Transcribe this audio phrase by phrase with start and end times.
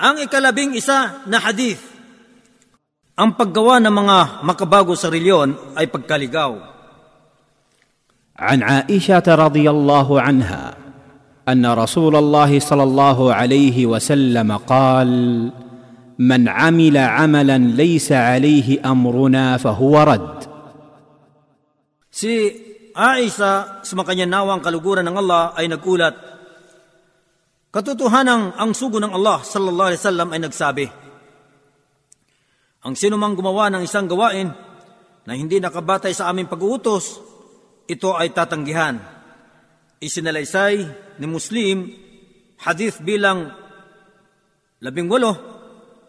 [0.00, 1.80] Ang ikalabing isa na hadith,
[3.14, 6.74] ang paggawa ng mga makabago sa reliyon ay pagkaligaw.
[8.34, 10.64] عن عائشه رضي الله عنها
[11.46, 15.10] ان رسول الله صلى الله عليه وسلم قال
[16.18, 20.34] من عمل عملا ليس عليه امرنا فهو رد
[22.14, 22.30] Si
[22.94, 26.14] Aisha, sumakanyang kaluguran ng Allah ay nagulat.
[27.69, 30.85] Katotohanan ang sugo ng Allah sallallahu alaihi wasallam ay nagsabi,
[32.81, 34.49] Ang sinumang gumawa ng isang gawain
[35.29, 37.21] na hindi nakabatay sa aming pag-uutos,
[37.85, 38.97] ito ay tatanggihan.
[40.01, 40.75] Isinalaysay
[41.21, 41.93] ni Muslim,
[42.65, 43.53] hadith bilang
[44.81, 45.37] labing walo,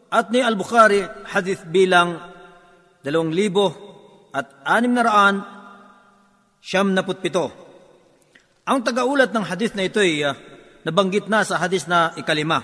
[0.09, 2.17] at ni Al-Bukhari, hadith bilang
[3.05, 3.67] dalawang libo
[4.33, 5.37] at anim na raan,
[6.65, 7.53] siyam na putpito.
[8.65, 10.33] Ang tagaulat ng hadith na ito ay uh,
[10.87, 12.63] nabanggit na sa hadith na ikalima.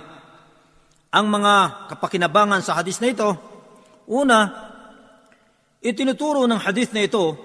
[1.13, 1.55] Ang mga
[1.93, 3.31] kapakinabangan sa hadith na ito,
[4.09, 4.39] una,
[5.81, 7.37] itinuturo ng hadith na ito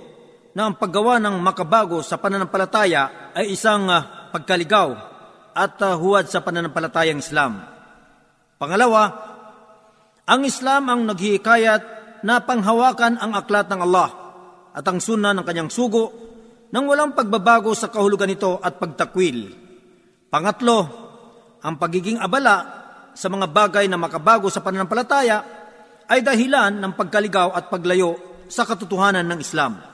[0.51, 4.89] na ang paggawa ng makabago sa pananampalataya ay isang uh, pagkaligaw
[5.55, 7.63] at uh, huwad sa pananampalatayang Islam.
[8.59, 9.31] Pangalawa,
[10.27, 11.83] ang Islam ang naghihikayat
[12.21, 14.09] na panghawakan ang aklat ng Allah
[14.71, 16.11] at ang sunna ng kanyang sugo
[16.71, 19.60] nang walang pagbabago sa kahulugan nito at pagtakwil.
[20.31, 20.87] Pangatlo,
[21.59, 22.63] ang pagiging abala
[23.11, 25.43] sa mga bagay na makabago sa pananampalataya
[26.07, 28.15] ay dahilan ng pagkaligaw at paglayo
[28.47, 29.90] sa katotohanan ng Islam.